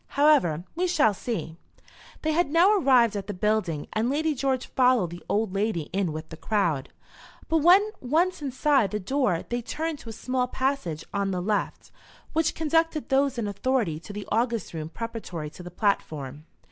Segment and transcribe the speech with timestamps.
[0.17, 1.57] However, we shall see."
[2.23, 6.11] They had now arrived at the building, and Lady George followed the old lady in
[6.11, 6.89] with the crowd.
[7.47, 11.91] But when once inside the door they turned to a small passage on the left,
[12.33, 16.45] which conducted those in authority to the august room preparatory to the platform.